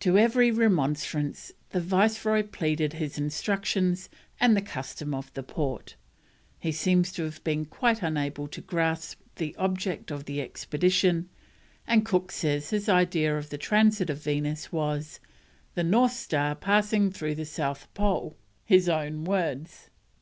To 0.00 0.18
every 0.18 0.50
remonstrance 0.50 1.50
the 1.70 1.80
Viceroy 1.80 2.42
pleaded 2.42 2.92
his 2.92 3.16
instructions 3.16 4.10
and 4.38 4.54
the 4.54 4.60
custom 4.60 5.14
of 5.14 5.32
the 5.32 5.42
port. 5.42 5.96
He 6.58 6.72
seems 6.72 7.10
to 7.12 7.22
have 7.24 7.42
been 7.42 7.64
quite 7.64 8.02
unable 8.02 8.48
to 8.48 8.60
grasp 8.60 9.18
the 9.36 9.56
object 9.58 10.10
of 10.10 10.26
the 10.26 10.42
expedition, 10.42 11.30
and 11.86 12.04
Cook 12.04 12.32
says 12.32 12.68
his 12.68 12.90
idea 12.90 13.34
of 13.38 13.48
the 13.48 13.56
transit 13.56 14.10
of 14.10 14.22
Venus 14.22 14.72
was, 14.72 15.20
"the 15.74 15.84
North 15.84 16.12
Star 16.12 16.54
passing 16.54 17.10
through 17.10 17.36
the 17.36 17.46
South 17.46 17.88
Pole. 17.94 18.36
His 18.66 18.90
own 18.90 19.24
words." 19.24 19.88